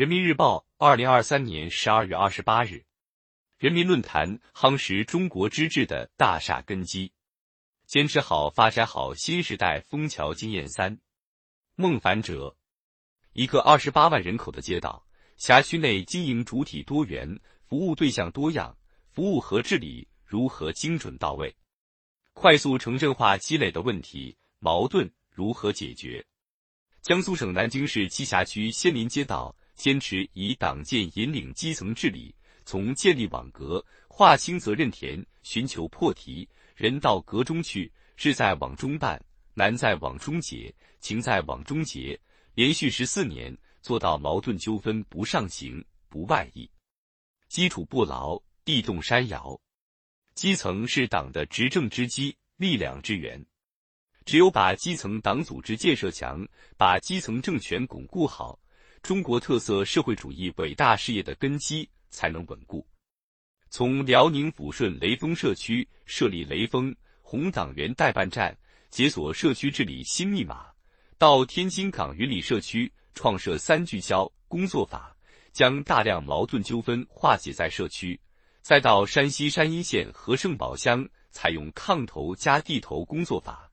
[0.00, 2.86] 人民日报，二零二三年十二月二十八日。
[3.58, 7.12] 人民论坛夯实中国之治的大厦根基，
[7.84, 10.98] 坚持好、发展好新时代枫桥经验三。
[11.74, 12.56] 孟凡哲，
[13.34, 17.38] 一个二十八万人口的街道，辖区内经营主体多元，
[17.68, 18.74] 服务对象多样，
[19.10, 21.54] 服务和治理如何精准到位？
[22.32, 26.24] 快速城镇化积累的问题矛盾如何解决？
[27.02, 32.34] 江苏省南京市栖霞区仙林街道坚持以党建引领基层治理。
[32.66, 39.20] 从建立网格、划清责任田、寻求破题，人到格中去，事在网中办，
[39.54, 42.20] 难在网中解，情在网中结。
[42.54, 46.70] 连续十四年做到矛盾纠纷不上行、不外溢，
[47.48, 49.58] 基础不牢，地动山摇。
[50.34, 53.44] 基层是党的执政之基、力量之源，
[54.26, 58.58] 只有把基层党组织建设强，把基层政权巩固好，
[59.02, 61.88] 中国特色社会主义伟大事业的根基。
[62.12, 62.84] 才能稳固。
[63.68, 68.58] 从辽宁抚顺雷锋社区设立雷锋红党员代办站，
[68.90, 70.66] 解锁社区治理新密码，
[71.18, 75.16] 到天津港云里社区创设三聚焦工作法，
[75.52, 78.18] 将大量矛盾纠纷化解在社区；
[78.60, 83.69] 再到山西山阴县和盛堡乡采用炕头加地头工作法，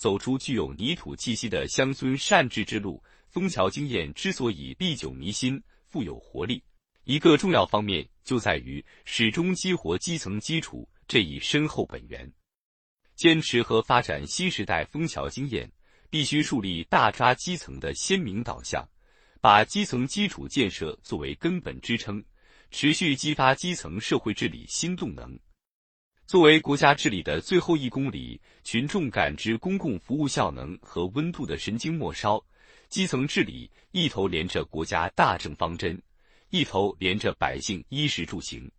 [0.00, 3.02] 走出具有泥土气息的乡村善治之路。
[3.28, 6.64] 枫桥经验之所以历久弥新、富有活力。
[7.04, 12.32] 一个重要方面就在于始终激活基层基础这一深厚本源，
[13.14, 15.70] 坚持和发展新时代枫桥经验，
[16.08, 18.88] 必须树立大抓基层的鲜明导向，
[19.38, 22.24] 把基层基础建设作为根本支撑，
[22.70, 25.38] 持续激发基层社会治理新动能。
[26.30, 32.40] 作为国家治理的最后一公里，群众感知公共服务效能和温度的神经末梢，
[32.88, 36.00] 基层治理一头连着国家大政方针。
[36.50, 38.70] 一头连着百姓衣食住行，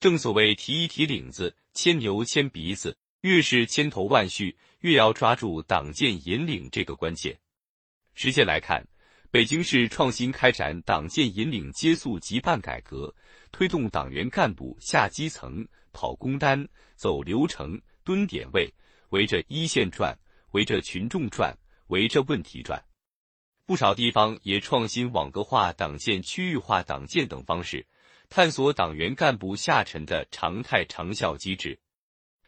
[0.00, 7.38] 正所谓提一提领子，牵牛牵鼻子，越是千头万绪，越要抓住党建引领这个关键。
[8.14, 8.84] 实践来看，
[9.30, 13.14] 北京市创新开展党建引领接速急办改革，
[13.54, 18.68] 推动党员干部下基层、跑工单、走流程、蹲点位，
[19.10, 20.12] 围着一线转，
[20.50, 21.56] 围着群众转，
[21.86, 22.84] 围着问题转。
[23.64, 27.86] 不少地方也创新网格化党建、区域化党建等方式，
[28.28, 31.78] 探索党员干部下沉的常态长效机制。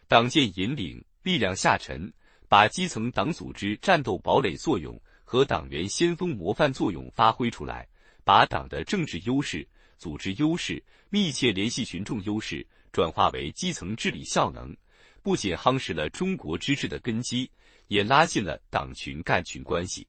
[0.08, 2.12] 党建引领力量下沉，
[2.48, 7.86] 把基层党组织战斗堡垒作用和党员先锋模范作用发挥出来，
[8.24, 9.64] 把党的政治优势、
[9.96, 14.76] 组织优势密切联系群众优势，转化为基层治理效能，
[15.22, 17.50] 不仅夯实了中国之治的根基，
[17.88, 20.06] 也拉近了党群干群关系。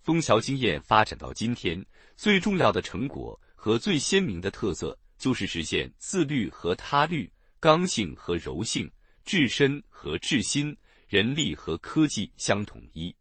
[0.00, 1.84] 枫桥经验发展到今天，
[2.16, 8.90] 最重要的成果和最鲜明的特色，就是实现自律和他律、刚性和柔性、
[9.24, 10.76] 治身和治心、
[11.08, 13.14] 人力和科技相统一。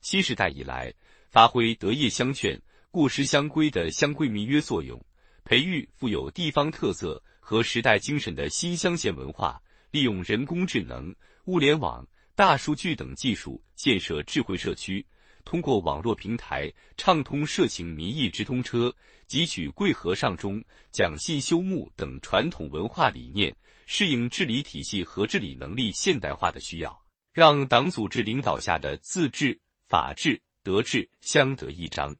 [0.00, 0.92] 新时代以来，
[1.28, 2.60] 发挥德业相劝、
[2.90, 5.00] 过失相规的相规民约作用，
[5.44, 11.14] 培育富有地方特色和时代精神的新乡县文化，利用人工智能、
[11.46, 15.04] 物联网、大数据等技术建设智慧社区。
[15.42, 18.94] 通过网络平台畅通社情民意直通车，
[19.26, 20.62] 汲取贵和尚中
[20.92, 29.58] 讲信修睦等传统文化理念，适应治理体系和治理能力现代化的需要，让党组织领导下的自治、
[29.88, 32.14] 法治、德治相得益彰。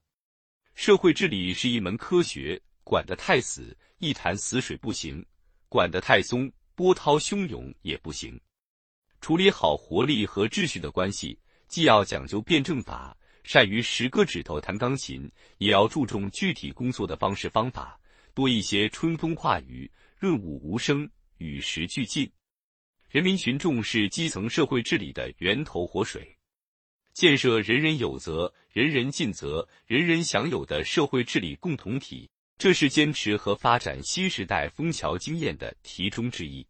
[0.75, 5.22] 社会治理是一门科学，管得太死，一潭死水不行；
[5.68, 8.41] 管得太松，波涛汹涌也不行。
[9.20, 11.38] 处理好活力和秩序的关系。
[11.69, 18.00] 既要讲究辩证法，善于十个指头弹钢琴，也要注重具体工作的方式方法，
[18.34, 21.08] 多一些春风化雨、润物无声、
[21.38, 22.28] 与时俱进。
[23.08, 26.36] 人民群众是基层社会治理的源头活水，
[27.12, 32.28] 建设人人有责、人人尽责、人人享有的社会治理共同体，
[32.60, 36.67] 这是坚持和发展新时代枫桥经验的题中之一。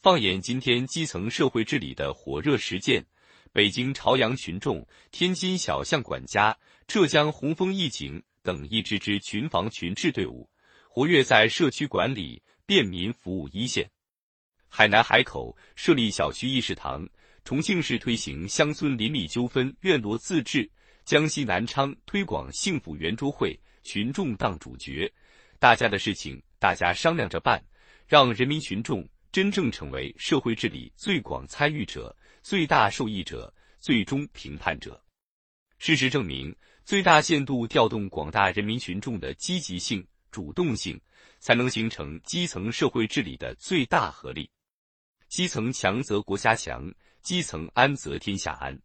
[0.00, 3.04] 放眼今天基层社会治理的火热实践。
[3.52, 10.48] 北京朝阳群众、天津小巷管家、浙江洪峰义警等一支支群防群治队伍，
[10.88, 13.90] 活跃在社区管理、便民服务一线。
[14.66, 17.06] 海南海口设立小区议事堂，
[17.44, 20.70] 重庆市推行乡村邻里纠纷院落自治，
[21.04, 25.12] 江西南昌推广幸福圆桌会，群众当主角，
[25.58, 27.62] 大家的事情大家商量着办，
[28.06, 32.16] 让人民群众真正成为社会治理最广参与者。
[32.44, 35.00] 最大受益者、最终评判者。
[35.78, 36.52] 事实证明，
[36.84, 41.00] 最大限度调动广大人民群众的积极性、主动性，
[41.38, 44.50] 才能形成基层社会治理的最大合力。
[45.28, 46.92] 基层强则国家强，
[47.22, 48.76] 基层安则天下安。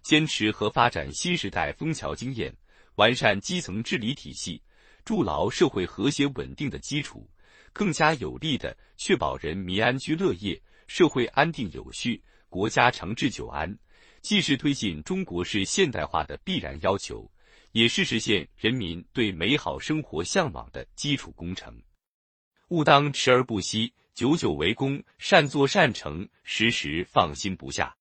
[0.00, 2.50] 坚持和发展新时代枫桥经验，
[2.96, 4.62] 完善基层治理体系，
[5.04, 7.28] 筑牢社会和谐稳定的基础，
[7.72, 13.78] 更加有力的确保人民安居乐业、社会安定有序、国家长治久安，
[14.20, 17.30] 既是推进中国式现代化的必然要求，
[17.72, 21.82] 也是实现人民对美好生活向往的基础工程。
[22.68, 23.92] 务当持而不息。
[24.12, 27.96] 久久为功，善作善成，时时放心不下。